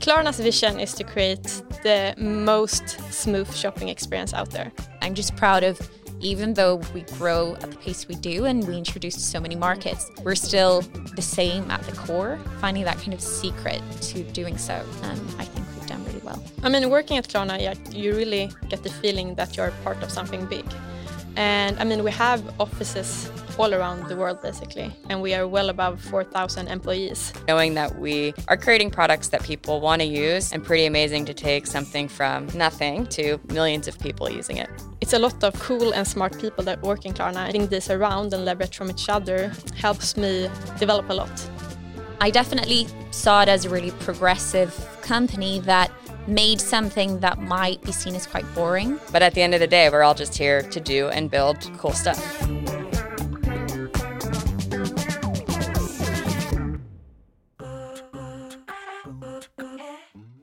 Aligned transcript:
Klarna's 0.00 0.40
vision 0.40 0.80
is 0.80 0.94
to 0.94 1.04
create 1.04 1.44
the 1.84 2.12
most 2.18 2.88
smooth 3.12 3.54
shopping 3.54 3.88
experience 3.88 4.34
out 4.34 4.50
there. 4.50 4.72
I'm 5.02 5.14
just 5.14 5.36
proud 5.36 5.62
of 5.62 5.78
even 6.18 6.54
though 6.54 6.80
we 6.92 7.02
grow 7.18 7.54
at 7.54 7.70
the 7.70 7.76
pace 7.76 8.08
we 8.08 8.16
do 8.16 8.46
and 8.46 8.66
we 8.66 8.76
introduce 8.76 9.14
so 9.24 9.38
many 9.38 9.54
markets, 9.54 10.10
we're 10.24 10.34
still 10.34 10.80
the 11.14 11.22
same 11.22 11.70
at 11.70 11.82
the 11.84 11.92
core. 11.92 12.40
Finding 12.60 12.82
that 12.82 12.98
kind 12.98 13.14
of 13.14 13.20
secret 13.20 13.80
to 14.00 14.24
doing 14.32 14.58
so, 14.58 14.74
um, 15.02 15.20
I 15.38 15.44
think 15.44 15.68
we've 15.74 15.86
done 15.86 16.04
really 16.06 16.20
well. 16.24 16.42
I 16.64 16.68
mean, 16.68 16.90
working 16.90 17.16
at 17.16 17.28
Klarna, 17.28 17.60
yeah, 17.60 17.74
you 17.90 18.12
really 18.16 18.50
get 18.70 18.82
the 18.82 18.90
feeling 18.90 19.36
that 19.36 19.56
you're 19.56 19.70
part 19.84 20.02
of 20.02 20.10
something 20.10 20.46
big. 20.46 20.64
And 21.36 21.78
I 21.78 21.84
mean, 21.84 22.02
we 22.02 22.10
have 22.10 22.42
offices 22.58 23.30
all 23.58 23.74
around 23.74 24.08
the 24.08 24.16
world 24.16 24.40
basically, 24.42 24.92
and 25.08 25.20
we 25.22 25.34
are 25.34 25.46
well 25.46 25.70
above 25.70 26.00
4,000 26.00 26.68
employees. 26.68 27.32
Knowing 27.48 27.74
that 27.74 27.98
we 27.98 28.34
are 28.48 28.56
creating 28.56 28.90
products 28.90 29.28
that 29.28 29.42
people 29.42 29.80
want 29.80 30.02
to 30.02 30.06
use, 30.06 30.52
and 30.52 30.64
pretty 30.64 30.86
amazing 30.86 31.24
to 31.26 31.34
take 31.34 31.66
something 31.66 32.08
from 32.08 32.46
nothing 32.54 33.06
to 33.06 33.38
millions 33.48 33.88
of 33.88 33.98
people 33.98 34.30
using 34.30 34.56
it. 34.56 34.70
It's 35.00 35.12
a 35.12 35.18
lot 35.18 35.42
of 35.44 35.58
cool 35.60 35.92
and 35.94 36.06
smart 36.06 36.38
people 36.40 36.64
that 36.64 36.82
work 36.82 37.06
in 37.06 37.12
Klarna. 37.14 37.46
Having 37.46 37.68
this 37.68 37.90
around 37.90 38.32
and 38.34 38.44
leverage 38.44 38.76
from 38.76 38.90
each 38.90 39.08
other 39.08 39.52
helps 39.76 40.16
me 40.16 40.48
develop 40.78 41.08
a 41.10 41.14
lot. 41.14 41.50
I 42.20 42.30
definitely 42.30 42.86
saw 43.10 43.42
it 43.42 43.48
as 43.48 43.64
a 43.66 43.70
really 43.70 43.90
progressive 43.90 44.72
company 45.02 45.60
that 45.60 45.90
made 46.26 46.60
something 46.60 47.20
that 47.20 47.38
might 47.38 47.80
be 47.82 47.92
seen 47.92 48.14
as 48.16 48.26
quite 48.26 48.44
boring. 48.54 48.98
But 49.12 49.22
at 49.22 49.34
the 49.34 49.42
end 49.42 49.54
of 49.54 49.60
the 49.60 49.66
day, 49.66 49.88
we're 49.90 50.02
all 50.02 50.14
just 50.14 50.36
here 50.36 50.62
to 50.62 50.80
do 50.80 51.08
and 51.08 51.30
build 51.30 51.70
cool 51.78 51.92
stuff. 51.92 52.20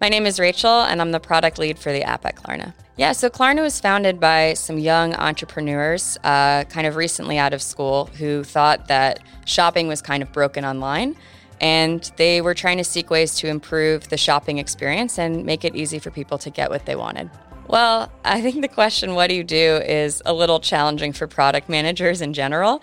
My 0.03 0.09
name 0.09 0.25
is 0.25 0.37
Rachel, 0.37 0.81
and 0.81 0.99
I'm 0.99 1.11
the 1.13 1.19
product 1.21 1.57
lead 1.57 1.79
for 1.79 1.93
the 1.93 2.03
app 2.03 2.25
at 2.25 2.35
Klarna. 2.35 2.73
Yeah, 2.97 3.13
so 3.13 3.29
Klarna 3.29 3.61
was 3.61 3.79
founded 3.79 4.19
by 4.19 4.53
some 4.53 4.77
young 4.77 5.15
entrepreneurs, 5.15 6.17
uh, 6.25 6.65
kind 6.65 6.85
of 6.85 6.97
recently 6.97 7.37
out 7.37 7.53
of 7.53 7.61
school, 7.61 8.07
who 8.17 8.43
thought 8.43 8.89
that 8.89 9.21
shopping 9.45 9.87
was 9.87 10.01
kind 10.01 10.21
of 10.21 10.29
broken 10.33 10.65
online. 10.65 11.15
And 11.61 12.11
they 12.17 12.41
were 12.41 12.53
trying 12.53 12.79
to 12.79 12.83
seek 12.83 13.09
ways 13.09 13.35
to 13.35 13.47
improve 13.47 14.09
the 14.09 14.17
shopping 14.17 14.57
experience 14.57 15.17
and 15.17 15.45
make 15.45 15.63
it 15.63 15.73
easy 15.73 15.99
for 15.99 16.11
people 16.11 16.37
to 16.39 16.49
get 16.49 16.69
what 16.69 16.85
they 16.85 16.97
wanted. 16.97 17.29
Well, 17.67 18.11
I 18.25 18.41
think 18.41 18.59
the 18.59 18.67
question, 18.67 19.15
what 19.15 19.27
do 19.27 19.35
you 19.35 19.43
do, 19.45 19.77
is 19.85 20.21
a 20.25 20.33
little 20.33 20.59
challenging 20.59 21.13
for 21.13 21.27
product 21.27 21.69
managers 21.69 22.19
in 22.19 22.33
general. 22.33 22.81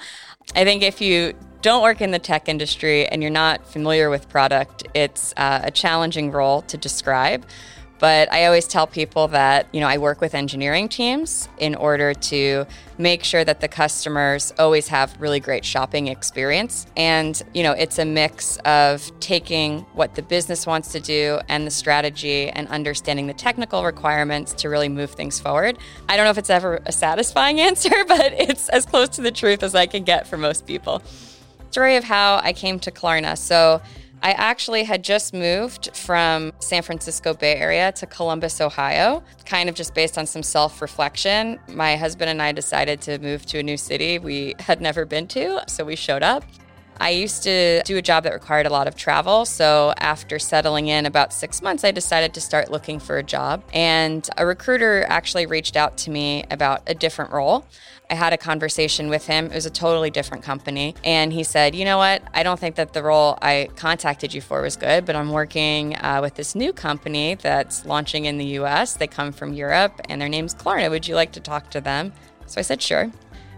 I 0.57 0.65
think 0.65 0.83
if 0.83 1.03
you 1.03 1.35
don't 1.63 1.83
work 1.83 2.01
in 2.01 2.11
the 2.11 2.19
tech 2.19 2.49
industry 2.49 3.07
and 3.07 3.23
you're 3.23 3.31
not 3.31 3.67
familiar 3.67 4.09
with 4.09 4.29
product, 4.29 4.87
it's 4.95 5.35
uh, 5.37 5.61
a 5.65 5.71
challenging 5.71 6.31
role 6.31 6.63
to 6.63 6.77
describe. 6.77 7.45
But 7.99 8.33
I 8.33 8.47
always 8.47 8.67
tell 8.67 8.87
people 8.87 9.29
that, 9.29 9.67
you 9.73 9.81
know, 9.81 9.87
I 9.87 9.99
work 9.99 10.23
with 10.23 10.35
engineering 10.35 10.89
teams 10.89 11.51
in 11.59 11.75
order 11.75 12.15
to 12.15 12.67
make 12.97 13.23
sure 13.25 13.45
that 13.45 13.61
the 13.61 13.69
customers 13.69 14.55
always 14.59 14.89
have 14.89 15.15
really 15.21 15.39
great 15.39 15.67
shopping 15.67 16.07
experience. 16.07 16.87
And, 16.97 17.41
you 17.53 17.63
know, 17.63 17.73
it's 17.73 17.99
a 17.99 18.07
mix 18.07 18.57
of 18.65 19.13
taking 19.21 19.81
what 19.93 20.15
the 20.15 20.23
business 20.23 20.67
wants 20.67 20.93
to 20.93 21.01
do 21.01 21.41
and 21.49 21.67
the 21.67 21.71
strategy 21.71 22.49
and 22.49 22.67
understanding 22.69 23.27
the 23.27 23.35
technical 23.35 23.85
requirements 23.85 24.55
to 24.55 24.71
really 24.71 24.89
move 24.89 25.11
things 25.11 25.39
forward. 25.39 25.77
I 26.09 26.17
don't 26.17 26.25
know 26.25 26.31
if 26.31 26.39
it's 26.39 26.49
ever 26.49 26.81
a 26.87 26.93
satisfying 26.93 27.61
answer, 27.69 28.07
but 28.09 28.33
it's 28.33 28.71
as 28.71 28.87
close 28.87 29.11
to 29.11 29.21
the 29.21 29.31
truth 29.31 29.63
as 29.63 29.75
I 29.75 29.85
can 29.85 30.05
get 30.05 30.27
for 30.27 30.39
most 30.39 30.67
people. 30.67 31.03
Story 31.71 31.97
of 31.97 32.05
how 32.05 32.41
I 32.43 32.53
came 32.53 32.79
to 32.81 32.91
Klarna. 32.91 33.39
So, 33.39 33.81
I 34.23 34.33
actually 34.33 34.85
had 34.85 35.03
just 35.03 35.33
moved 35.33 35.97
from 35.97 36.53
San 36.59 36.83
Francisco 36.83 37.33
Bay 37.33 37.57
Area 37.57 37.91
to 37.93 38.07
Columbus, 38.07 38.61
Ohio, 38.61 39.23
kind 39.47 39.69
of 39.69 39.75
just 39.75 39.95
based 39.95 40.19
on 40.19 40.27
some 40.27 40.43
self 40.43 40.83
reflection. 40.83 41.59
My 41.69 41.97
husband 41.97 42.29
and 42.29 42.43
I 42.43 42.53
decided 42.53 43.01
to 43.03 43.19
move 43.19 43.47
to 43.47 43.61
a 43.61 43.63
new 43.63 43.79
city 43.79 44.19
we 44.19 44.55
had 44.59 44.83
never 44.83 45.07
been 45.07 45.27
to, 45.29 45.63
so 45.69 45.85
we 45.85 45.97
showed 45.97 46.23
up. 46.23 46.45
I 47.01 47.11
used 47.11 47.43
to 47.45 47.83
do 47.85 47.97
a 47.97 48.03
job 48.03 48.25
that 48.25 48.35
required 48.35 48.67
a 48.67 48.71
lot 48.71 48.87
of 48.87 48.95
travel. 48.95 49.47
So 49.47 49.95
after 49.97 50.39
settling 50.39 50.89
in 50.89 51.07
about 51.07 51.33
six 51.33 51.63
months, 51.63 51.83
I 51.83 51.93
decided 51.93 52.35
to 52.35 52.43
start 52.43 52.71
looking 52.71 53.01
for 53.01 53.17
a 53.17 53.23
job. 53.23 53.65
And 53.73 54.29
a 54.37 54.45
recruiter 54.45 55.05
actually 55.09 55.47
reached 55.47 55.77
out 55.77 55.97
to 55.99 56.11
me 56.11 56.45
about 56.51 56.83
a 56.87 56.95
different 56.95 57.33
role. 57.33 57.65
I 58.11 58.15
had 58.15 58.33
a 58.33 58.37
conversation 58.37 59.09
with 59.09 59.27
him. 59.27 59.47
It 59.47 59.55
was 59.55 59.67
a 59.67 59.71
totally 59.71 60.11
different 60.11 60.43
company. 60.43 60.95
And 61.03 61.33
he 61.33 61.43
said, 61.43 61.75
You 61.75 61.85
know 61.85 61.97
what? 61.97 62.23
I 62.35 62.43
don't 62.43 62.61
think 62.61 62.75
that 62.75 62.93
the 62.93 63.03
role 63.03 63.39
I 63.41 63.69
contacted 63.77 64.35
you 64.35 64.41
for 64.41 64.61
was 64.61 64.77
good, 64.77 65.07
but 65.07 65.17
I'm 65.17 65.31
working 65.31 65.97
uh, 65.97 66.19
with 66.21 66.35
this 66.35 66.55
new 66.55 66.73
company 66.73 67.37
that's 67.37 67.87
launching 67.87 68.27
in 68.27 68.37
the 68.37 68.47
US. 68.59 68.95
They 68.95 69.07
come 69.07 69.33
from 69.33 69.55
Europe 69.55 70.01
and 70.09 70.21
their 70.21 70.29
name's 70.29 70.55
Klarna. 70.55 70.91
Would 70.91 71.07
you 71.09 71.15
like 71.15 71.33
to 71.33 71.41
talk 71.41 71.71
to 71.71 71.81
them? 71.81 72.13
So 72.47 72.59
I 72.59 72.63
said, 72.63 72.83
Sure. 72.83 73.11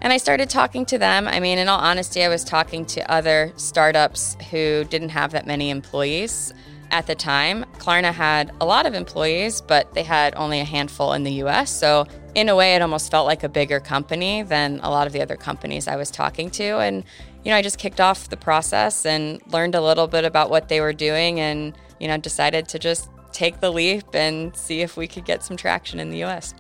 And 0.03 0.13
I 0.13 0.17
started 0.17 0.51
talking 0.51 0.85
to 0.87 0.99
them. 0.99 1.29
I 1.29 1.39
mean, 1.39 1.59
in 1.59 1.69
all 1.69 1.79
honesty, 1.79 2.25
I 2.25 2.29
was 2.29 2.43
talking 2.43 2.85
to 2.87 3.09
other 3.09 3.53
startups 3.55 4.37
who 4.51 4.83
didn't 4.83 5.11
have 5.11 5.31
that 5.31 5.47
many 5.47 5.71
employees 5.71 6.53
at 6.91 7.07
the 7.07 7.15
time. 7.15 7.65
Klarna 7.79 8.13
had 8.13 8.51
a 8.61 8.67
lot 8.67 8.85
of 8.85 8.95
employees, 8.95 9.61
but 9.61 9.95
they 9.95 10.03
had 10.03 10.35
only 10.35 10.59
a 10.59 10.65
handful 10.65 11.13
in 11.13 11.23
the 11.23 11.31
US. 11.45 11.71
So, 11.71 12.05
in 12.35 12.49
a 12.49 12.57
way, 12.57 12.75
it 12.75 12.83
almost 12.83 13.13
felt 13.13 13.27
like 13.29 13.45
a 13.45 13.49
bigger 13.49 13.79
company 13.79 14.43
than 14.43 14.81
a 14.83 14.91
lot 14.91 15.07
of 15.07 15.13
the 15.13 15.23
other 15.23 15.37
companies 15.37 15.87
I 15.87 15.95
was 15.95 16.11
talking 16.11 16.51
to. 16.51 16.81
And, 16.81 17.05
you 17.45 17.53
know, 17.53 17.57
I 17.57 17.63
just 17.63 17.79
kicked 17.79 18.01
off 18.01 18.29
the 18.29 18.37
process 18.37 19.07
and 19.07 19.41
learned 19.53 19.77
a 19.77 19.81
little 19.81 20.09
bit 20.09 20.25
about 20.25 20.51
what 20.51 20.69
they 20.69 20.81
were 20.81 20.93
doing 20.93 21.39
and, 21.39 21.79
you 22.01 22.09
know, 22.09 22.17
decided 22.17 22.67
to 22.71 22.79
just 22.81 23.09
take 23.31 23.61
the 23.61 23.71
leap 23.71 24.15
and 24.15 24.55
see 24.57 24.81
if 24.81 24.97
we 24.97 25.07
could 25.07 25.25
get 25.25 25.45
some 25.45 25.57
traction 25.57 26.01
in 26.01 26.11
the 26.11 26.25
US. 26.25 26.55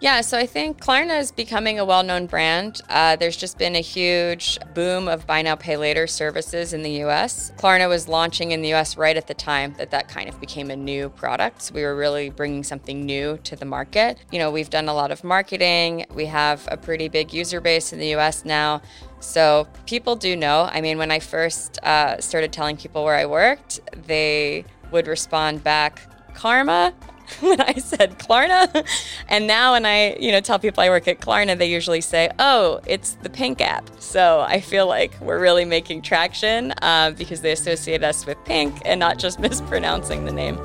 Yeah, 0.00 0.20
so 0.20 0.38
I 0.38 0.46
think 0.46 0.80
Klarna 0.80 1.18
is 1.18 1.32
becoming 1.32 1.80
a 1.80 1.84
well 1.84 2.04
known 2.04 2.26
brand. 2.26 2.82
Uh, 2.88 3.16
there's 3.16 3.36
just 3.36 3.58
been 3.58 3.74
a 3.74 3.80
huge 3.80 4.56
boom 4.72 5.08
of 5.08 5.26
buy 5.26 5.42
now, 5.42 5.56
pay 5.56 5.76
later 5.76 6.06
services 6.06 6.72
in 6.72 6.82
the 6.82 7.02
US. 7.04 7.50
Klarna 7.56 7.88
was 7.88 8.06
launching 8.06 8.52
in 8.52 8.62
the 8.62 8.72
US 8.74 8.96
right 8.96 9.16
at 9.16 9.26
the 9.26 9.34
time 9.34 9.74
that 9.76 9.90
that 9.90 10.08
kind 10.08 10.28
of 10.28 10.38
became 10.40 10.70
a 10.70 10.76
new 10.76 11.08
product. 11.08 11.62
So 11.62 11.74
we 11.74 11.82
were 11.82 11.96
really 11.96 12.30
bringing 12.30 12.62
something 12.62 13.04
new 13.04 13.38
to 13.38 13.56
the 13.56 13.64
market. 13.64 14.18
You 14.30 14.38
know, 14.38 14.52
we've 14.52 14.70
done 14.70 14.88
a 14.88 14.94
lot 14.94 15.10
of 15.10 15.24
marketing, 15.24 16.06
we 16.14 16.26
have 16.26 16.68
a 16.70 16.76
pretty 16.76 17.08
big 17.08 17.32
user 17.32 17.60
base 17.60 17.92
in 17.92 17.98
the 17.98 18.14
US 18.14 18.44
now. 18.44 18.80
So 19.18 19.66
people 19.86 20.14
do 20.14 20.36
know. 20.36 20.68
I 20.70 20.80
mean, 20.80 20.98
when 20.98 21.10
I 21.10 21.18
first 21.18 21.82
uh, 21.82 22.20
started 22.20 22.52
telling 22.52 22.76
people 22.76 23.04
where 23.04 23.16
I 23.16 23.26
worked, 23.26 23.80
they 24.06 24.64
would 24.92 25.08
respond 25.08 25.64
back, 25.64 26.00
Karma? 26.34 26.94
when 27.40 27.60
I 27.60 27.74
said 27.74 28.18
Klarna. 28.18 28.86
And 29.28 29.46
now 29.46 29.72
when 29.72 29.84
I, 29.84 30.16
you 30.16 30.32
know, 30.32 30.40
tell 30.40 30.58
people 30.58 30.82
I 30.82 30.88
work 30.88 31.08
at 31.08 31.20
Klarna, 31.20 31.56
they 31.56 31.70
usually 31.70 32.00
say, 32.00 32.30
"Oh, 32.38 32.80
it's 32.86 33.12
the 33.22 33.30
Pink 33.30 33.60
app." 33.60 33.88
So 33.98 34.40
I 34.40 34.60
feel 34.60 34.86
like 34.86 35.18
we're 35.20 35.40
really 35.40 35.64
making 35.64 36.02
traction 36.02 36.72
uh, 36.82 37.12
because 37.12 37.40
they 37.40 37.52
associate 37.52 38.02
us 38.02 38.26
with 38.26 38.42
Pink 38.44 38.80
and 38.84 38.98
not 38.98 39.18
just 39.18 39.38
mispronouncing 39.48 40.24
the 40.24 40.32
name. 40.32 40.56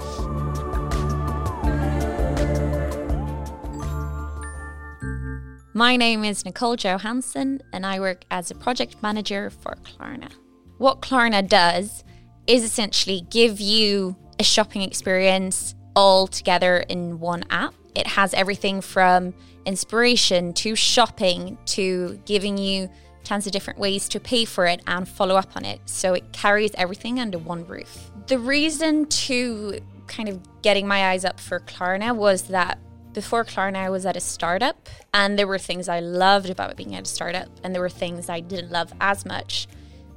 My 5.75 5.95
name 5.95 6.23
is 6.23 6.45
Nicole 6.45 6.75
Johansson, 6.75 7.61
and 7.73 7.83
I 7.83 7.99
work 7.99 8.25
as 8.29 8.51
a 8.51 8.55
project 8.55 9.01
manager 9.01 9.49
for 9.49 9.75
Klarna. 9.83 10.31
What 10.77 11.01
Klarna 11.01 11.47
does 11.47 12.03
is 12.45 12.63
essentially 12.63 13.21
give 13.31 13.59
you 13.59 14.15
a 14.39 14.43
shopping 14.43 14.81
experience 14.83 15.73
all 15.95 16.27
together 16.27 16.77
in 16.89 17.19
one 17.19 17.43
app. 17.49 17.73
It 17.95 18.07
has 18.07 18.33
everything 18.33 18.81
from 18.81 19.33
inspiration 19.65 20.53
to 20.53 20.75
shopping 20.75 21.57
to 21.65 22.19
giving 22.25 22.57
you 22.57 22.89
tons 23.23 23.45
of 23.45 23.53
different 23.53 23.79
ways 23.79 24.09
to 24.09 24.19
pay 24.19 24.45
for 24.45 24.65
it 24.65 24.81
and 24.85 25.07
follow 25.07 25.35
up 25.35 25.55
on 25.55 25.65
it. 25.65 25.79
So 25.85 26.13
it 26.13 26.31
carries 26.33 26.71
everything 26.75 27.19
under 27.19 27.37
one 27.37 27.65
roof. 27.65 28.11
The 28.27 28.39
reason 28.39 29.05
to 29.05 29.79
kind 30.07 30.27
of 30.27 30.41
getting 30.61 30.87
my 30.87 31.09
eyes 31.09 31.23
up 31.23 31.39
for 31.39 31.59
Klarna 31.61 32.15
was 32.15 32.43
that 32.43 32.79
before 33.13 33.45
Klarna, 33.45 33.77
I 33.77 33.89
was 33.89 34.05
at 34.05 34.17
a 34.17 34.19
startup, 34.19 34.89
and 35.13 35.37
there 35.37 35.45
were 35.45 35.59
things 35.59 35.87
I 35.87 35.99
loved 35.99 36.49
about 36.49 36.75
being 36.75 36.95
at 36.95 37.05
a 37.05 37.09
startup, 37.09 37.47
and 37.63 37.73
there 37.73 37.81
were 37.81 37.89
things 37.89 38.27
I 38.27 38.39
didn't 38.39 38.71
love 38.71 38.91
as 38.99 39.23
much. 39.23 39.67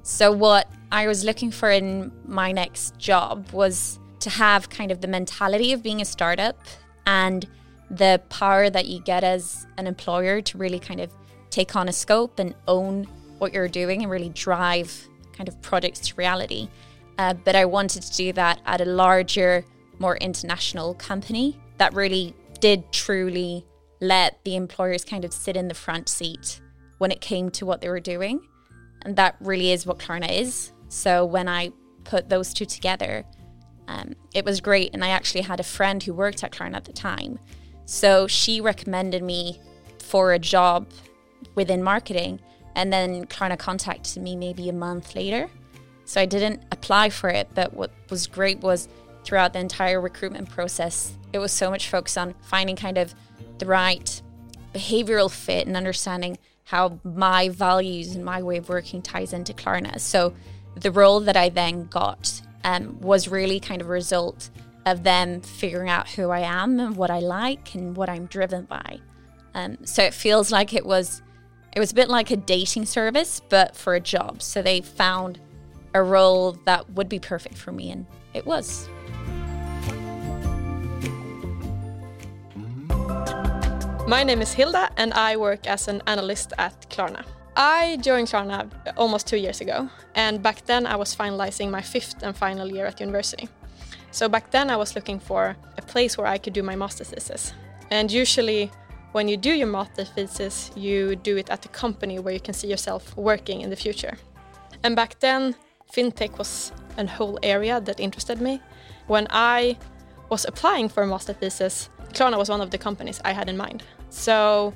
So, 0.03 0.33
what 0.33 0.71
I 0.91 1.07
was 1.07 1.23
looking 1.25 1.51
for 1.51 1.71
in 1.71 2.11
my 2.25 2.53
next 2.53 2.99
job 2.99 3.51
was 3.53 3.99
to 4.27 4.31
have 4.31 4.69
kind 4.69 4.91
of 4.91 5.01
the 5.01 5.07
mentality 5.07 5.73
of 5.73 5.85
being 5.85 6.01
a 6.01 6.05
startup 6.05 6.59
and 7.07 7.47
the 7.91 8.21
power 8.29 8.69
that 8.69 8.87
you 8.87 8.99
get 8.99 9.23
as 9.23 9.69
an 9.77 9.87
employer 9.87 10.41
to 10.41 10.59
really 10.59 10.81
kind 10.81 10.99
of 10.99 11.13
take 11.49 11.77
on 11.77 11.89
a 11.89 11.93
scope 11.93 12.41
and 12.41 12.53
own 12.67 13.05
what 13.39 13.53
you're 13.53 13.69
doing 13.69 14.03
and 14.03 14.11
really 14.11 14.31
drive 14.31 15.07
kind 15.33 15.49
of 15.49 15.63
products 15.63 16.01
to 16.01 16.15
reality. 16.17 16.69
Uh, 17.19 17.35
but 17.35 17.55
I 17.55 17.67
wanted 17.67 18.03
to 18.03 18.17
do 18.17 18.33
that 18.33 18.61
at 18.67 18.81
a 18.81 18.85
larger, 18.85 19.65
more 20.01 20.17
international 20.17 20.95
company 20.95 21.57
that 21.79 21.95
really 21.95 22.35
did 22.59 22.91
truly 22.91 23.65
let 24.01 24.43
the 24.43 24.57
employers 24.57 25.05
kind 25.05 25.25
of 25.25 25.33
sit 25.33 25.57
in 25.57 25.69
the 25.69 25.75
front 25.75 26.09
seat 26.09 26.61
when 26.99 27.13
it 27.13 27.21
came 27.21 27.49
to 27.51 27.65
what 27.65 27.81
they 27.81 27.89
were 27.89 28.01
doing. 28.01 28.41
And 29.03 29.15
that 29.15 29.37
really 29.39 29.71
is 29.71 29.87
what 29.87 30.01
Klarna 30.01 30.37
is. 30.37 30.73
So 30.89 31.25
when 31.25 31.47
I 31.47 31.71
put 32.03 32.29
those 32.29 32.53
two 32.53 32.65
together, 32.65 33.25
um, 33.89 34.15
it 34.35 34.45
was 34.45 34.61
great. 34.61 34.91
And 34.93 35.05
I 35.05 35.09
actually 35.09 35.43
had 35.43 35.61
a 35.61 35.65
friend 35.65 36.03
who 36.03 36.13
worked 36.13 36.43
at 36.43 36.53
Klarna 36.53 36.77
at 36.77 36.85
the 36.85 36.93
time. 36.93 37.39
So 37.85 38.27
she 38.27 38.61
recommended 38.61 39.23
me 39.23 39.61
for 39.99 40.33
a 40.33 40.39
job 40.39 40.89
within 41.55 41.83
marketing. 41.83 42.41
And 42.75 42.93
then 42.93 43.27
Klarna 43.27 43.59
contacted 43.59 44.23
me 44.23 44.37
maybe 44.37 44.69
a 44.69 44.73
month 44.73 45.15
later. 45.15 45.49
So 46.05 46.21
I 46.21 46.27
didn't 46.27 46.63
apply 46.73 47.11
for 47.11 47.31
it. 47.31 47.49
But 47.55 47.75
what 47.75 47.91
was 48.11 48.27
great 48.27 48.61
was 48.61 48.89
throughout 49.25 49.53
the 49.53 49.59
entire 49.59 50.01
recruitment 50.01 50.51
process, 50.51 51.13
it 51.33 51.39
was 51.39 51.53
so 51.53 51.71
much 51.71 51.89
focus 51.89 52.17
on 52.17 52.35
finding 52.43 52.77
kind 52.77 52.99
of 52.99 53.15
the 53.59 53.67
right 53.67 54.23
behavioral 54.73 55.31
fit 55.31 55.67
and 55.67 55.77
understanding 55.77 56.39
how 56.65 56.99
my 57.05 57.49
values 57.49 58.15
and 58.15 58.25
my 58.25 58.43
way 58.43 58.57
of 58.57 58.69
working 58.69 59.01
ties 59.01 59.33
into 59.33 59.53
Klarna. 59.53 59.99
So 60.01 60.35
the 60.75 60.91
role 60.91 61.21
that 61.21 61.37
I 61.37 61.49
then 61.49 61.87
got 61.87 62.43
um, 62.67 63.01
was 63.01 63.29
really 63.29 63.61
kind 63.61 63.81
of 63.81 63.89
a 63.89 63.91
result 63.91 64.51
of 64.85 65.05
them 65.05 65.41
figuring 65.41 65.89
out 65.89 66.09
who 66.09 66.31
I 66.31 66.41
am 66.41 66.79
and 66.79 66.97
what 66.97 67.11
I 67.11 67.21
like 67.21 67.75
and 67.75 67.97
what 67.97 68.11
I'm 68.11 68.27
driven 68.27 68.65
by. 68.65 68.99
Um, 69.55 69.79
so 69.85 70.03
it 70.03 70.13
feels 70.13 70.53
like 70.53 70.75
it 70.75 70.85
was 70.85 71.23
it 71.75 71.81
was 71.81 71.93
a 71.93 71.95
bit 71.95 72.09
like 72.09 72.31
a 72.31 72.37
dating 72.37 72.87
service, 72.87 73.41
but 73.49 73.77
for 73.77 73.95
a 73.95 74.01
job. 74.01 74.43
So 74.43 74.63
they 74.63 74.81
found 74.81 75.39
a 75.95 76.03
role 76.03 76.53
that 76.65 76.91
would 76.91 77.09
be 77.09 77.19
perfect 77.19 77.57
for 77.57 77.71
me, 77.71 77.91
and 77.91 78.07
it 78.35 78.45
was. 78.47 78.89
My 84.09 84.23
name 84.25 84.41
is 84.41 84.53
Hilda, 84.53 84.91
and 84.97 85.13
I 85.15 85.37
work 85.37 85.67
as 85.67 85.89
an 85.89 86.03
analyst 86.07 86.53
at 86.59 86.89
Klarna. 86.91 87.25
I 87.57 87.97
joined 88.03 88.29
Klarna 88.29 88.71
almost 88.99 89.27
two 89.27 89.39
years 89.39 89.63
ago, 89.63 89.89
and 90.15 90.43
back 90.43 90.67
then 90.67 90.87
I 90.87 90.97
was 90.97 91.17
finalizing 91.17 91.71
my 91.71 91.81
fifth 91.81 92.23
and 92.23 92.37
final 92.37 92.71
year 92.71 92.85
at 92.85 93.01
university. 93.01 93.49
So 94.11 94.29
back 94.29 94.51
then 94.51 94.69
I 94.69 94.77
was 94.77 94.95
looking 94.95 95.19
for 95.19 95.57
a 95.79 95.83
place 95.83 96.19
where 96.19 96.27
I 96.27 96.37
could 96.37 96.53
do 96.53 96.63
my 96.63 96.77
master's 96.77 97.09
thesis. 97.11 97.55
And 97.91 98.13
usually, 98.13 98.71
when 99.13 99.27
you 99.27 99.39
do 99.39 99.53
your 99.53 99.69
master's 99.69 100.11
thesis, 100.11 100.71
you 100.77 101.17
do 101.17 101.39
it 101.39 101.49
at 101.49 101.65
a 101.65 101.69
company 101.69 102.19
where 102.19 102.35
you 102.35 102.41
can 102.41 102.53
see 102.53 102.69
yourself 102.69 103.17
working 103.17 103.63
in 103.63 103.71
the 103.71 103.77
future. 103.77 104.19
And 104.83 104.95
back 104.95 105.19
then, 105.21 105.55
fintech 105.91 106.37
was 106.37 106.73
a 106.99 107.07
whole 107.07 107.39
area 107.43 107.81
that 107.81 108.01
interested 108.01 108.39
me. 108.41 108.61
When 109.07 109.27
I 109.31 109.79
was 110.29 110.45
applying 110.45 110.91
for 110.91 111.03
a 111.03 111.07
master 111.07 111.33
thesis, 111.33 111.89
Klarna 112.13 112.37
was 112.37 112.51
one 112.51 112.61
of 112.61 112.71
the 112.71 112.79
companies 112.79 113.19
I 113.25 113.33
had 113.33 113.49
in 113.49 113.57
mind. 113.57 113.83
So 114.11 114.75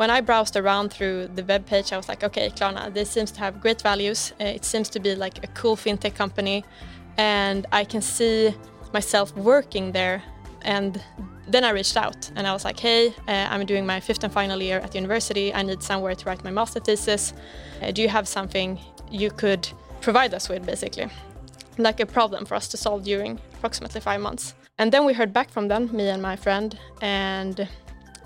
when 0.00 0.08
I 0.08 0.22
browsed 0.22 0.56
around 0.56 0.90
through 0.94 1.28
the 1.34 1.44
web 1.44 1.66
page, 1.66 1.92
I 1.92 1.98
was 1.98 2.08
like, 2.08 2.24
okay, 2.24 2.48
Klarna, 2.48 2.90
this 2.90 3.10
seems 3.10 3.30
to 3.32 3.40
have 3.40 3.60
great 3.60 3.82
values. 3.82 4.32
Uh, 4.40 4.44
it 4.44 4.64
seems 4.64 4.88
to 4.88 4.98
be 4.98 5.14
like 5.14 5.44
a 5.44 5.46
cool 5.48 5.76
fintech 5.76 6.14
company, 6.14 6.64
and 7.18 7.66
I 7.70 7.84
can 7.84 8.00
see 8.00 8.54
myself 8.94 9.36
working 9.36 9.92
there. 9.92 10.22
And 10.62 11.02
then 11.48 11.64
I 11.64 11.70
reached 11.70 11.98
out 11.98 12.30
and 12.34 12.46
I 12.46 12.54
was 12.54 12.64
like, 12.64 12.80
hey, 12.80 13.08
uh, 13.28 13.48
I'm 13.50 13.66
doing 13.66 13.84
my 13.84 14.00
fifth 14.00 14.24
and 14.24 14.32
final 14.32 14.62
year 14.62 14.78
at 14.78 14.94
university. 14.94 15.52
I 15.52 15.62
need 15.62 15.82
somewhere 15.82 16.14
to 16.14 16.24
write 16.24 16.42
my 16.44 16.50
master 16.50 16.80
thesis. 16.80 17.34
Uh, 17.82 17.90
do 17.90 18.00
you 18.00 18.08
have 18.08 18.26
something 18.26 18.80
you 19.10 19.30
could 19.30 19.68
provide 20.00 20.32
us 20.32 20.48
with, 20.48 20.64
basically? 20.64 21.08
Like 21.76 22.00
a 22.00 22.06
problem 22.06 22.46
for 22.46 22.54
us 22.54 22.68
to 22.68 22.78
solve 22.78 23.04
during 23.04 23.38
approximately 23.52 24.00
five 24.00 24.22
months. 24.22 24.54
And 24.78 24.92
then 24.92 25.04
we 25.04 25.12
heard 25.12 25.34
back 25.34 25.50
from 25.50 25.68
them, 25.68 25.94
me 25.94 26.08
and 26.08 26.22
my 26.22 26.36
friend, 26.36 26.78
and 27.02 27.68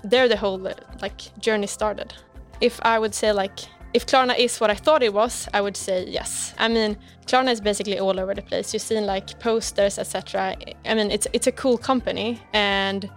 there 0.09 0.27
the 0.27 0.37
whole 0.37 0.59
like 1.01 1.37
journey 1.39 1.67
started. 1.67 2.13
If 2.61 2.79
I 2.83 2.99
would 2.99 3.13
say 3.13 3.31
like 3.31 3.59
if 3.95 4.05
Klarna 4.05 4.37
is 4.37 4.59
what 4.59 4.69
I 4.69 4.75
thought 4.75 5.03
it 5.03 5.13
was, 5.13 5.47
I 5.53 5.61
would 5.61 5.77
say 5.77 6.05
yes. 6.05 6.53
I 6.57 6.67
mean, 6.67 6.97
Klarna 7.27 7.51
is 7.51 7.61
basically 7.61 7.97
all 7.97 8.19
over 8.19 8.33
the 8.35 8.41
place. 8.41 8.73
You've 8.73 8.81
seen 8.81 9.05
like 9.05 9.39
posters, 9.39 9.97
etc. 9.97 10.55
I 10.85 10.93
mean, 10.95 11.11
it's 11.11 11.27
it's 11.31 11.47
a 11.47 11.51
cool 11.51 11.77
company, 11.77 12.41
and 12.53 13.09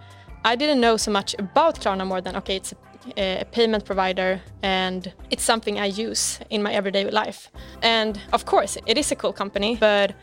I 0.45 0.55
didn't 0.55 0.79
know 0.79 0.97
so 0.97 1.11
much 1.11 1.35
about 1.37 1.81
Klarna 1.81 2.07
more 2.07 2.21
than 2.21 2.35
okay, 2.37 2.55
it's 2.55 2.73
a, 3.17 3.41
a 3.41 3.45
payment 3.45 3.83
provider, 3.83 4.41
and 4.63 5.11
it's 5.29 5.43
something 5.43 5.79
I 5.79 5.87
use 5.87 6.39
in 6.49 6.63
my 6.63 6.71
everyday 6.71 7.09
life. 7.11 7.51
And 7.81 8.17
of 8.31 8.45
course, 8.45 8.77
it 8.85 8.97
is 8.97 9.11
a 9.11 9.15
cool 9.15 9.33
company, 9.33 9.75
but 9.75 10.15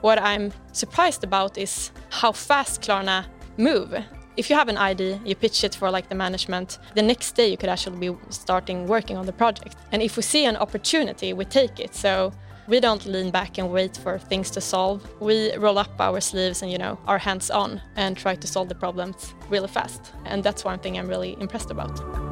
what 0.00 0.18
I'm 0.20 0.52
surprised 0.72 1.22
about 1.22 1.56
is 1.56 1.92
how 2.10 2.32
fast 2.32 2.82
Klarna 2.82 3.26
move 3.56 3.94
if 4.40 4.48
you 4.48 4.56
have 4.56 4.68
an 4.68 4.78
ID, 4.78 5.20
you 5.22 5.34
pitch 5.34 5.64
it 5.64 5.74
for 5.74 5.90
like 5.90 6.08
the 6.08 6.14
management, 6.14 6.78
the 6.94 7.02
next 7.02 7.32
day 7.32 7.48
you 7.50 7.58
could 7.58 7.68
actually 7.68 7.98
be 7.98 8.16
starting 8.30 8.86
working 8.86 9.18
on 9.18 9.26
the 9.26 9.34
project. 9.34 9.76
And 9.92 10.00
if 10.00 10.16
we 10.16 10.22
see 10.22 10.46
an 10.46 10.56
opportunity, 10.56 11.34
we 11.34 11.44
take 11.44 11.78
it. 11.78 11.94
So 11.94 12.32
we 12.66 12.80
don't 12.80 13.04
lean 13.04 13.30
back 13.30 13.58
and 13.58 13.70
wait 13.70 13.98
for 13.98 14.18
things 14.18 14.50
to 14.52 14.60
solve. 14.62 15.06
We 15.20 15.54
roll 15.56 15.76
up 15.76 16.00
our 16.00 16.20
sleeves 16.22 16.62
and 16.62 16.72
you 16.72 16.78
know 16.78 16.98
are 17.06 17.18
hands 17.18 17.50
on 17.50 17.82
and 17.96 18.16
try 18.16 18.34
to 18.34 18.46
solve 18.46 18.70
the 18.70 18.74
problems 18.74 19.34
really 19.50 19.68
fast. 19.68 20.12
And 20.24 20.42
that's 20.42 20.64
one 20.64 20.78
thing 20.78 20.98
I'm 20.98 21.08
really 21.08 21.36
impressed 21.38 21.70
about. 21.70 22.29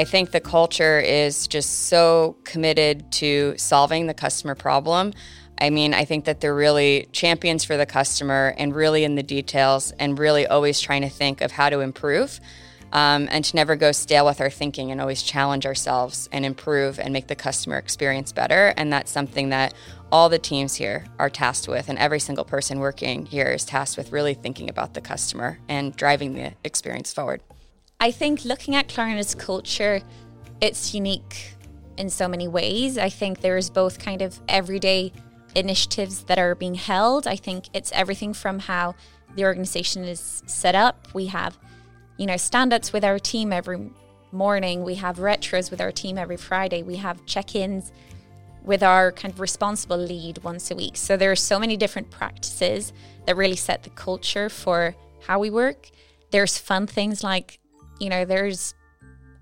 I 0.00 0.04
think 0.04 0.30
the 0.30 0.40
culture 0.40 0.98
is 0.98 1.46
just 1.46 1.88
so 1.88 2.34
committed 2.44 3.12
to 3.12 3.52
solving 3.58 4.06
the 4.06 4.14
customer 4.14 4.54
problem. 4.54 5.12
I 5.60 5.68
mean, 5.68 5.92
I 5.92 6.06
think 6.06 6.24
that 6.24 6.40
they're 6.40 6.54
really 6.54 7.06
champions 7.12 7.66
for 7.66 7.76
the 7.76 7.84
customer 7.84 8.54
and 8.56 8.74
really 8.74 9.04
in 9.04 9.14
the 9.14 9.22
details 9.22 9.92
and 9.98 10.18
really 10.18 10.46
always 10.46 10.80
trying 10.80 11.02
to 11.02 11.10
think 11.10 11.42
of 11.42 11.52
how 11.52 11.68
to 11.68 11.80
improve 11.80 12.40
um, 12.92 13.28
and 13.30 13.44
to 13.44 13.54
never 13.54 13.76
go 13.76 13.92
stale 13.92 14.24
with 14.24 14.40
our 14.40 14.48
thinking 14.48 14.90
and 14.90 15.02
always 15.02 15.22
challenge 15.22 15.66
ourselves 15.66 16.30
and 16.32 16.46
improve 16.46 16.98
and 16.98 17.12
make 17.12 17.26
the 17.26 17.36
customer 17.36 17.76
experience 17.76 18.32
better. 18.32 18.72
And 18.78 18.90
that's 18.90 19.12
something 19.12 19.50
that 19.50 19.74
all 20.10 20.30
the 20.30 20.38
teams 20.38 20.76
here 20.76 21.04
are 21.18 21.28
tasked 21.28 21.68
with, 21.68 21.90
and 21.90 21.98
every 21.98 22.20
single 22.20 22.46
person 22.46 22.78
working 22.78 23.26
here 23.26 23.48
is 23.48 23.66
tasked 23.66 23.98
with 23.98 24.12
really 24.12 24.32
thinking 24.32 24.70
about 24.70 24.94
the 24.94 25.02
customer 25.02 25.58
and 25.68 25.94
driving 25.94 26.32
the 26.32 26.54
experience 26.64 27.12
forward. 27.12 27.42
I 28.02 28.10
think 28.10 28.46
looking 28.46 28.74
at 28.74 28.88
Klarna's 28.88 29.34
culture, 29.34 30.00
it's 30.62 30.94
unique 30.94 31.54
in 31.98 32.08
so 32.08 32.26
many 32.28 32.48
ways. 32.48 32.96
I 32.96 33.10
think 33.10 33.42
there's 33.42 33.68
both 33.68 33.98
kind 33.98 34.22
of 34.22 34.40
everyday 34.48 35.12
initiatives 35.54 36.24
that 36.24 36.38
are 36.38 36.54
being 36.54 36.76
held. 36.76 37.26
I 37.26 37.36
think 37.36 37.66
it's 37.74 37.92
everything 37.92 38.32
from 38.32 38.60
how 38.60 38.94
the 39.36 39.44
organization 39.44 40.04
is 40.04 40.42
set 40.46 40.74
up. 40.74 41.08
We 41.12 41.26
have, 41.26 41.58
you 42.16 42.24
know, 42.24 42.38
stand 42.38 42.72
ups 42.72 42.90
with 42.90 43.04
our 43.04 43.18
team 43.18 43.52
every 43.52 43.90
morning. 44.32 44.82
We 44.82 44.94
have 44.94 45.18
retros 45.18 45.70
with 45.70 45.82
our 45.82 45.92
team 45.92 46.16
every 46.16 46.38
Friday. 46.38 46.82
We 46.82 46.96
have 46.96 47.26
check 47.26 47.54
ins 47.54 47.92
with 48.64 48.82
our 48.82 49.12
kind 49.12 49.32
of 49.34 49.40
responsible 49.40 49.98
lead 49.98 50.38
once 50.42 50.70
a 50.70 50.74
week. 50.74 50.96
So 50.96 51.18
there 51.18 51.30
are 51.30 51.36
so 51.36 51.58
many 51.58 51.76
different 51.76 52.10
practices 52.10 52.94
that 53.26 53.36
really 53.36 53.56
set 53.56 53.82
the 53.82 53.90
culture 53.90 54.48
for 54.48 54.94
how 55.26 55.38
we 55.38 55.50
work. 55.50 55.90
There's 56.30 56.56
fun 56.56 56.86
things 56.86 57.22
like 57.22 57.59
you 58.00 58.08
know, 58.08 58.24
there's 58.24 58.74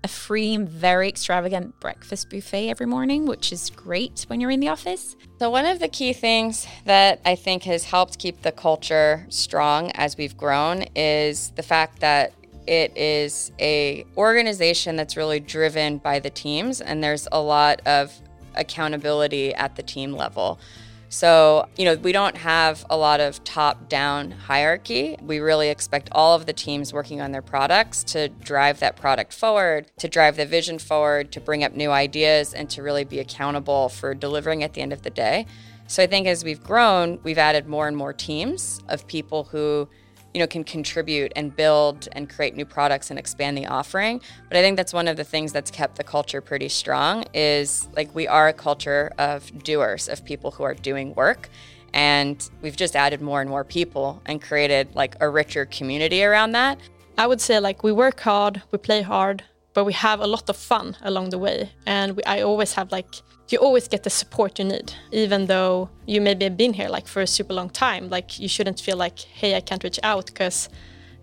a 0.03 0.07
free, 0.07 0.55
very 0.57 1.09
extravagant 1.09 1.79
breakfast 1.79 2.29
buffet 2.29 2.69
every 2.69 2.85
morning, 2.85 3.25
which 3.25 3.51
is 3.51 3.69
great 3.69 4.25
when 4.27 4.39
you're 4.39 4.51
in 4.51 4.59
the 4.59 4.69
office. 4.69 5.15
So, 5.39 5.49
one 5.49 5.65
of 5.65 5.79
the 5.79 5.87
key 5.87 6.13
things 6.13 6.67
that 6.85 7.19
I 7.25 7.35
think 7.35 7.63
has 7.63 7.83
helped 7.83 8.19
keep 8.19 8.41
the 8.41 8.51
culture 8.51 9.25
strong 9.29 9.91
as 9.91 10.17
we've 10.17 10.37
grown 10.37 10.85
is 10.95 11.51
the 11.55 11.63
fact 11.63 11.99
that 11.99 12.33
it 12.67 12.95
is 12.95 13.51
a 13.59 14.05
organization 14.15 14.95
that's 14.95 15.17
really 15.17 15.39
driven 15.39 15.97
by 15.97 16.19
the 16.19 16.29
teams 16.29 16.81
and 16.81 17.03
there's 17.03 17.27
a 17.31 17.41
lot 17.41 17.81
of 17.87 18.13
accountability 18.55 19.53
at 19.55 19.75
the 19.75 19.83
team 19.83 20.13
level. 20.13 20.59
So, 21.11 21.67
you 21.75 21.85
know, 21.85 21.95
we 21.95 22.11
don't 22.11 22.37
have 22.37 22.85
a 22.87 22.95
lot 22.95 23.19
of 23.19 23.43
top 23.43 23.89
down 23.89 24.29
hierarchy. 24.29 25.17
We 25.19 25.39
really 25.39 25.69
expect 25.69 26.07
all 26.11 26.35
of 26.35 26.45
the 26.45 26.53
teams 26.53 26.93
working 26.93 27.19
on 27.19 27.31
their 27.31 27.41
products 27.41 28.03
to 28.05 28.29
drive 28.29 28.79
that 28.79 28.95
product 28.95 29.33
forward, 29.33 29.87
to 29.97 30.07
drive 30.07 30.37
the 30.37 30.45
vision 30.45 30.77
forward, 30.77 31.31
to 31.31 31.41
bring 31.41 31.63
up 31.63 31.73
new 31.73 31.89
ideas, 31.89 32.53
and 32.53 32.69
to 32.69 32.83
really 32.83 33.05
be 33.05 33.17
accountable 33.17 33.89
for 33.89 34.13
delivering 34.13 34.61
at 34.61 34.73
the 34.73 34.81
end 34.81 34.93
of 34.93 35.01
the 35.01 35.09
day. 35.09 35.47
So, 35.87 36.03
I 36.03 36.07
think 36.07 36.27
as 36.27 36.43
we've 36.43 36.63
grown, 36.63 37.19
we've 37.23 37.39
added 37.39 37.65
more 37.67 37.87
and 37.87 37.97
more 37.97 38.13
teams 38.13 38.79
of 38.87 39.07
people 39.07 39.45
who 39.45 39.89
you 40.33 40.39
know 40.39 40.47
can 40.47 40.63
contribute 40.63 41.31
and 41.35 41.55
build 41.55 42.07
and 42.13 42.29
create 42.29 42.55
new 42.55 42.65
products 42.65 43.09
and 43.09 43.17
expand 43.17 43.57
the 43.57 43.65
offering. 43.65 44.21
But 44.47 44.57
i 44.57 44.61
think 44.61 44.77
that's 44.77 44.93
one 44.93 45.07
of 45.07 45.17
the 45.17 45.23
things 45.23 45.51
that's 45.51 45.71
kept 45.71 45.95
the 45.95 46.03
culture 46.03 46.41
pretty 46.41 46.69
strong 46.69 47.25
is 47.33 47.87
like 47.95 48.13
we 48.13 48.27
are 48.27 48.47
a 48.47 48.53
culture 48.53 49.11
of 49.17 49.63
doers 49.63 50.07
of 50.07 50.23
people 50.25 50.51
who 50.51 50.63
are 50.63 50.73
doing 50.73 51.13
work. 51.15 51.49
And 51.93 52.47
we've 52.61 52.75
just 52.75 52.95
added 52.95 53.19
more 53.19 53.41
and 53.41 53.49
more 53.49 53.63
people 53.63 54.21
and 54.27 54.39
created 54.39 54.93
like 54.93 55.15
a 55.19 55.27
richer 55.27 55.65
community 55.65 56.23
around 56.23 56.51
that. 56.51 56.77
I 57.17 57.25
would 57.25 57.41
say 57.41 57.59
like 57.59 57.83
we 57.83 57.91
work 57.91 58.19
hard 58.19 58.61
we 58.71 58.77
play 58.77 59.01
hard 59.01 59.43
but 59.73 59.85
we 59.85 59.93
have 59.93 60.19
a 60.19 60.27
lot 60.27 60.49
of 60.49 60.57
fun 60.57 60.97
along 61.01 61.29
the 61.29 61.37
way. 61.37 61.71
And 61.85 62.17
we, 62.17 62.23
I 62.23 62.41
always 62.41 62.73
have 62.73 62.91
like, 62.91 63.07
you 63.51 63.59
always 63.59 63.87
get 63.87 64.03
the 64.03 64.09
support 64.09 64.59
you 64.59 64.65
need, 64.65 64.93
even 65.11 65.47
though 65.47 65.89
you 66.05 66.21
maybe 66.21 66.45
have 66.45 66.57
been 66.57 66.73
here 66.73 66.89
like 66.89 67.07
for 67.07 67.21
a 67.21 67.27
super 67.27 67.53
long 67.53 67.69
time. 67.69 68.09
Like 68.09 68.39
you 68.39 68.47
shouldn't 68.47 68.79
feel 68.79 68.97
like, 68.97 69.19
hey, 69.19 69.55
I 69.55 69.61
can't 69.61 69.83
reach 69.83 69.99
out 70.03 70.27
because 70.27 70.69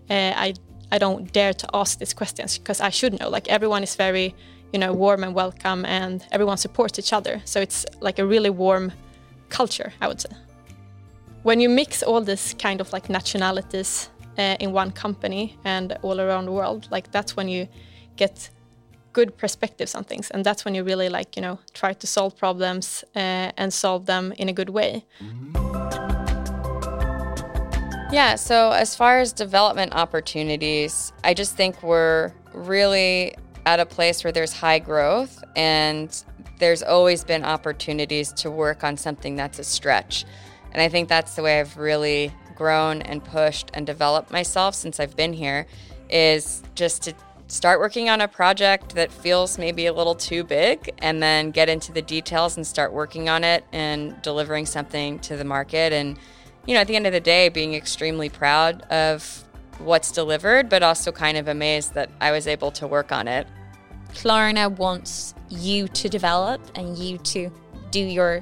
uh, 0.09 0.33
I 0.35 0.53
I 0.91 0.97
don't 0.97 1.31
dare 1.33 1.53
to 1.53 1.67
ask 1.73 1.99
these 1.99 2.13
questions 2.13 2.57
because 2.57 2.81
I 2.81 2.89
should 2.89 3.19
know. 3.19 3.29
Like 3.29 3.47
everyone 3.49 3.83
is 3.83 3.95
very, 3.95 4.35
you 4.71 4.79
know, 4.79 4.93
warm 4.93 5.23
and 5.23 5.33
welcome, 5.33 5.85
and 5.85 6.25
everyone 6.31 6.57
supports 6.57 6.99
each 6.99 7.13
other. 7.13 7.41
So 7.45 7.59
it's 7.59 7.85
like 7.99 8.19
a 8.19 8.25
really 8.25 8.49
warm 8.49 8.91
culture, 9.49 9.93
I 10.01 10.07
would 10.07 10.21
say. 10.21 10.29
When 11.43 11.59
you 11.59 11.69
mix 11.69 12.03
all 12.03 12.21
this 12.21 12.53
kind 12.53 12.81
of 12.81 12.91
like 12.93 13.09
nationalities 13.09 14.09
uh, 14.37 14.55
in 14.59 14.73
one 14.73 14.91
company 14.91 15.57
and 15.63 15.97
all 16.01 16.19
around 16.19 16.45
the 16.45 16.51
world, 16.51 16.87
like 16.91 17.11
that's 17.11 17.35
when 17.35 17.47
you 17.47 17.67
get 18.15 18.49
good 19.17 19.35
perspectives 19.35 19.95
on 19.95 20.03
things, 20.03 20.29
and 20.29 20.45
that's 20.45 20.63
when 20.63 20.75
you 20.75 20.83
really 20.83 21.09
like, 21.09 21.35
you 21.35 21.41
know, 21.41 21.57
try 21.73 21.91
to 21.91 22.05
solve 22.05 22.37
problems 22.37 23.03
uh, 23.15 23.61
and 23.61 23.73
solve 23.73 24.05
them 24.05 24.31
in 24.37 24.47
a 24.47 24.53
good 24.53 24.69
way. 24.69 24.91
Yeah, 28.11 28.35
so 28.35 28.57
as 28.83 28.95
far 28.95 29.17
as 29.17 29.33
development 29.33 29.93
opportunities, 29.95 31.11
I 31.23 31.33
just 31.33 31.55
think 31.55 31.81
we're 31.81 32.31
really 32.53 33.33
at 33.65 33.79
a 33.79 33.87
place 33.87 34.23
where 34.23 34.31
there's 34.31 34.53
high 34.53 34.79
growth 34.79 35.43
and 35.55 36.09
there's 36.59 36.83
always 36.83 37.23
been 37.23 37.43
opportunities 37.43 38.31
to 38.33 38.51
work 38.51 38.83
on 38.83 38.97
something 38.97 39.35
that's 39.35 39.57
a 39.57 39.63
stretch. 39.63 40.25
And 40.71 40.79
I 40.79 40.89
think 40.89 41.09
that's 41.09 41.35
the 41.35 41.41
way 41.41 41.59
I've 41.59 41.75
really 41.75 42.31
grown 42.53 43.01
and 43.01 43.23
pushed 43.23 43.71
and 43.73 43.83
developed 43.87 44.29
myself 44.31 44.75
since 44.75 44.99
I've 44.99 45.15
been 45.15 45.33
here 45.33 45.65
is 46.09 46.61
just 46.75 47.01
to 47.03 47.13
start 47.47 47.79
working 47.79 48.09
on 48.09 48.21
a 48.21 48.27
project 48.27 48.95
that 48.95 49.11
feels 49.11 49.57
maybe 49.57 49.85
a 49.85 49.93
little 49.93 50.15
too 50.15 50.43
big 50.43 50.93
and 50.99 51.23
then 51.23 51.51
get 51.51 51.69
into 51.69 51.91
the 51.91 52.01
details 52.01 52.57
and 52.57 52.67
start 52.67 52.91
working 52.91 53.29
on 53.29 53.43
it 53.43 53.65
and 53.71 54.21
delivering 54.21 54.65
something 54.65 55.17
to 55.19 55.35
the 55.37 55.45
market 55.45 55.93
and 55.93 56.17
you 56.67 56.73
know, 56.73 56.81
at 56.81 56.87
the 56.87 56.97
end 56.97 57.07
of 57.07 57.13
the 57.13 57.21
day, 57.21 57.47
being 57.49 57.73
extremely 57.73 58.29
proud 58.29 58.81
of 58.91 59.43
what's 59.79 60.11
delivered, 60.11 60.69
but 60.69 60.83
also 60.83 61.11
kind 61.11 61.37
of 61.37 61.47
amazed 61.47 61.93
that 61.93 62.09
I 62.19 62.31
was 62.31 62.45
able 62.45 62.71
to 62.71 62.85
work 62.85 63.11
on 63.11 63.27
it. 63.27 63.47
Klarna 64.09 64.69
wants 64.77 65.33
you 65.49 65.87
to 65.87 66.09
develop 66.09 66.61
and 66.75 66.97
you 66.97 67.17
to 67.19 67.49
do 67.89 67.99
your 67.99 68.41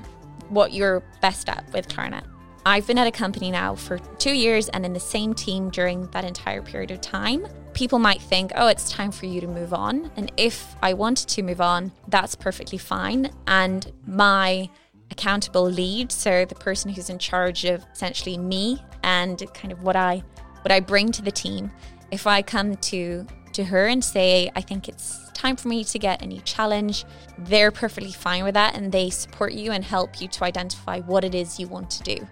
what 0.50 0.74
you're 0.74 1.02
best 1.22 1.50
at 1.50 1.72
with 1.72 1.88
Klarna. 1.88 2.24
I've 2.66 2.88
been 2.88 2.98
at 2.98 3.06
a 3.06 3.12
company 3.12 3.52
now 3.52 3.76
for 3.76 4.00
two 4.18 4.34
years 4.34 4.70
and 4.70 4.86
in 4.86 4.94
the 4.94 5.00
same 5.00 5.36
team 5.36 5.70
during 5.70 6.08
that 6.08 6.24
entire 6.24 6.64
period 6.64 6.92
of 6.92 7.02
time. 7.02 7.46
People 7.76 8.00
might 8.00 8.22
think, 8.22 8.52
oh, 8.56 8.68
it's 8.68 8.90
time 8.90 9.12
for 9.12 9.28
you 9.28 9.40
to 9.42 9.48
move 9.48 9.74
on. 9.74 10.10
And 10.16 10.32
if 10.38 10.76
I 10.82 10.94
wanted 10.94 11.28
to 11.30 11.44
move 11.44 11.62
on, 11.62 11.92
that's 12.08 12.34
perfectly 12.34 12.78
fine. 12.80 13.30
And 13.48 13.92
my 14.08 14.70
accountable 15.12 15.70
lead, 15.70 16.12
so 16.12 16.46
the 16.46 16.56
person 16.56 16.92
who's 16.92 17.10
in 17.10 17.20
charge 17.20 17.66
of 17.66 17.86
essentially 17.94 18.38
me 18.38 18.82
and 19.04 19.44
kind 19.54 19.72
of 19.72 19.84
what 19.84 19.96
I 19.96 20.24
what 20.62 20.72
I 20.72 20.80
bring 20.80 21.12
to 21.12 21.22
the 21.22 21.32
team. 21.32 21.72
If 22.12 22.26
I 22.26 22.42
come 22.42 22.76
to 22.76 23.28
to 23.54 23.64
her 23.66 23.88
and 23.88 24.04
say 24.04 24.50
I 24.56 24.62
think 24.62 24.90
it's 24.90 25.30
time 25.34 25.56
for 25.56 25.68
me 25.68 25.84
to 25.84 26.00
get 26.00 26.22
a 26.22 26.26
new 26.26 26.42
challenge, 26.42 27.06
they're 27.38 27.72
perfectly 27.72 28.12
fine 28.12 28.44
with 28.44 28.54
that 28.54 28.76
and 28.76 28.92
they 28.92 29.10
support 29.10 29.54
you 29.54 29.72
and 29.72 29.84
help 29.84 30.22
you 30.22 30.28
to 30.30 30.44
identify 30.44 31.02
what 31.02 31.24
it 31.24 31.36
is 31.36 31.60
you 31.60 31.68
want 31.68 31.90
to 31.92 32.04
do. 32.04 32.28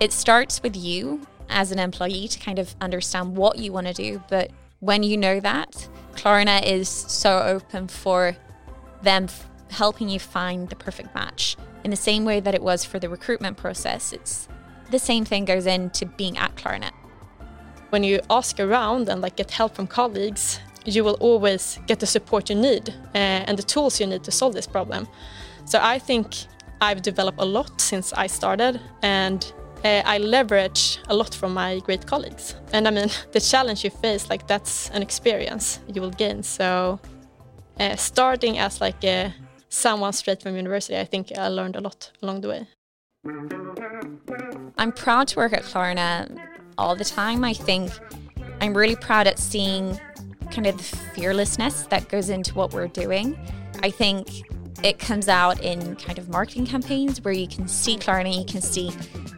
It 0.00 0.12
starts 0.12 0.62
with 0.62 0.74
you 0.74 1.20
as 1.48 1.70
an 1.70 1.78
employee 1.78 2.28
to 2.28 2.38
kind 2.38 2.58
of 2.58 2.74
understand 2.80 3.36
what 3.36 3.58
you 3.58 3.72
want 3.72 3.86
to 3.86 3.94
do, 3.94 4.22
but 4.28 4.50
when 4.86 5.02
you 5.02 5.16
know 5.16 5.40
that, 5.40 5.88
Klarna 6.14 6.64
is 6.64 6.88
so 6.88 7.40
open 7.40 7.88
for 7.88 8.36
them 9.02 9.26
helping 9.70 10.08
you 10.08 10.20
find 10.20 10.68
the 10.68 10.76
perfect 10.76 11.14
match 11.14 11.56
in 11.84 11.90
the 11.90 11.96
same 11.96 12.24
way 12.24 12.38
that 12.40 12.54
it 12.54 12.62
was 12.62 12.84
for 12.84 12.98
the 13.00 13.08
recruitment 13.08 13.56
process. 13.56 14.12
It's 14.12 14.48
the 14.90 14.98
same 14.98 15.24
thing 15.24 15.44
goes 15.44 15.66
into 15.66 16.06
being 16.06 16.38
at 16.38 16.54
Klarna. 16.54 16.92
When 17.90 18.04
you 18.04 18.20
ask 18.30 18.60
around 18.60 19.08
and 19.08 19.20
like 19.20 19.36
get 19.36 19.50
help 19.50 19.74
from 19.74 19.88
colleagues, 19.88 20.60
you 20.84 21.02
will 21.02 21.18
always 21.20 21.80
get 21.88 21.98
the 21.98 22.06
support 22.06 22.48
you 22.48 22.54
need 22.54 22.90
uh, 23.14 23.46
and 23.48 23.58
the 23.58 23.62
tools 23.64 24.00
you 24.00 24.06
need 24.06 24.22
to 24.22 24.30
solve 24.30 24.54
this 24.54 24.68
problem. 24.68 25.08
So 25.64 25.80
I 25.82 25.98
think 25.98 26.26
I've 26.80 27.02
developed 27.02 27.40
a 27.40 27.44
lot 27.44 27.80
since 27.80 28.12
I 28.12 28.28
started 28.28 28.80
and 29.02 29.52
uh, 29.86 30.02
I 30.04 30.18
leverage 30.18 30.98
a 31.08 31.14
lot 31.14 31.34
from 31.34 31.54
my 31.54 31.80
great 31.80 32.06
colleagues. 32.06 32.54
And 32.72 32.88
I 32.88 32.90
mean, 32.90 33.08
the 33.32 33.40
challenge 33.40 33.84
you 33.84 33.90
face, 33.90 34.28
like 34.28 34.46
that's 34.46 34.90
an 34.90 35.02
experience 35.02 35.80
you 35.92 36.00
will 36.00 36.10
gain. 36.10 36.42
So 36.42 37.00
uh, 37.78 37.96
starting 37.96 38.58
as 38.58 38.80
like 38.80 39.02
a 39.04 39.32
someone 39.68 40.12
straight 40.12 40.42
from 40.42 40.56
university, 40.56 40.98
I 40.98 41.04
think 41.04 41.32
I 41.36 41.48
learned 41.48 41.76
a 41.76 41.80
lot 41.80 42.10
along 42.22 42.40
the 42.40 42.48
way. 42.48 42.66
I'm 44.78 44.92
proud 44.92 45.28
to 45.28 45.36
work 45.36 45.52
at 45.52 45.62
Klarna 45.62 46.38
all 46.78 46.94
the 46.96 47.04
time. 47.04 47.44
I 47.44 47.52
think 47.52 47.90
I'm 48.60 48.76
really 48.76 48.96
proud 48.96 49.26
at 49.26 49.38
seeing 49.38 49.98
kind 50.50 50.66
of 50.66 50.76
the 50.76 50.84
fearlessness 51.14 51.82
that 51.88 52.08
goes 52.08 52.28
into 52.30 52.54
what 52.54 52.72
we're 52.72 52.88
doing. 52.88 53.36
I 53.82 53.90
think 53.90 54.28
it 54.82 54.98
comes 54.98 55.28
out 55.28 55.62
in 55.62 55.96
kind 55.96 56.18
of 56.18 56.28
marketing 56.28 56.66
campaigns 56.66 57.22
where 57.24 57.34
you 57.34 57.48
can 57.48 57.66
see 57.66 57.96
Klarna, 57.96 58.32
you 58.38 58.44
can 58.44 58.60
see 58.60 58.92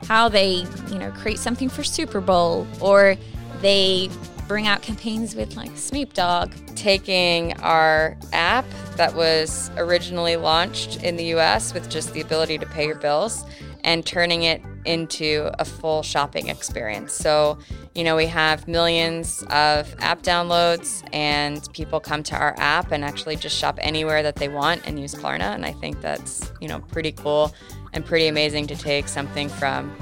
how 0.04 0.28
they, 0.28 0.66
you 0.90 0.98
know, 0.98 1.10
create 1.12 1.38
something 1.38 1.68
for 1.68 1.82
Super 1.84 2.20
Bowl 2.20 2.66
or 2.80 3.16
they 3.60 4.10
bring 4.46 4.66
out 4.66 4.80
campaigns 4.82 5.34
with 5.34 5.56
like 5.56 5.76
Snoop 5.76 6.14
Dogg. 6.14 6.52
Taking 6.74 7.54
our 7.60 8.16
app 8.32 8.64
that 8.96 9.14
was 9.14 9.70
originally 9.76 10.36
launched 10.36 11.02
in 11.02 11.16
the 11.16 11.24
US 11.34 11.74
with 11.74 11.90
just 11.90 12.12
the 12.14 12.20
ability 12.20 12.58
to 12.58 12.66
pay 12.66 12.86
your 12.86 12.96
bills 12.96 13.44
and 13.84 14.04
turning 14.04 14.42
it 14.44 14.62
into 14.84 15.50
a 15.58 15.64
full 15.64 16.02
shopping 16.02 16.48
experience. 16.48 17.12
So, 17.12 17.58
you 17.98 18.04
know, 18.04 18.14
we 18.14 18.26
have 18.26 18.68
millions 18.68 19.42
of 19.50 19.92
app 19.98 20.22
downloads 20.22 21.02
and 21.12 21.68
people 21.72 21.98
come 21.98 22.22
to 22.22 22.36
our 22.36 22.54
app 22.56 22.92
and 22.92 23.04
actually 23.04 23.34
just 23.34 23.56
shop 23.56 23.76
anywhere 23.82 24.22
that 24.22 24.36
they 24.36 24.48
want 24.48 24.86
and 24.86 25.00
use 25.00 25.16
Klarna. 25.16 25.52
And 25.52 25.66
I 25.66 25.72
think 25.72 26.00
that's, 26.00 26.52
you 26.60 26.68
know, 26.68 26.78
pretty 26.78 27.10
cool 27.10 27.52
and 27.92 28.06
pretty 28.06 28.28
amazing 28.28 28.68
to 28.68 28.76
take 28.76 29.08
something 29.08 29.48
from 29.48 29.92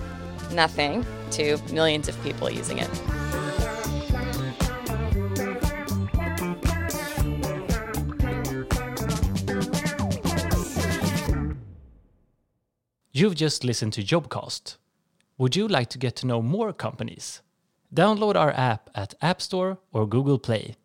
nothing 0.53 1.07
to 1.31 1.57
millions 1.73 2.07
of 2.07 2.23
people 2.23 2.51
using 2.51 2.77
it. 2.77 2.91
You've 13.11 13.37
just 13.37 13.65
listened 13.65 13.95
to 13.95 14.03
Jobcast. 14.03 14.77
Would 15.39 15.57
you 15.57 15.67
like 15.67 15.89
to 15.89 15.99
get 15.99 16.15
to 16.17 16.27
know 16.27 16.43
more 16.43 16.75
companies? 16.75 17.41
Download 17.97 18.37
our 18.37 18.53
app 18.53 18.91
at 18.95 19.15
App 19.23 19.41
Store 19.41 19.79
or 19.91 20.07
Google 20.07 20.39
Play. 20.39 20.77